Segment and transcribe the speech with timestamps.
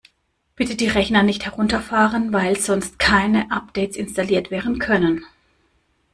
[0.55, 5.23] Bitte die Rechner nicht herunterfahren, weil sonst keine Updates installiert werden können!